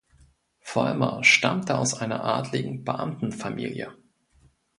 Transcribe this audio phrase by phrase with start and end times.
[0.61, 3.95] Vollmar stammte aus einer adligen Beamtenfamilie.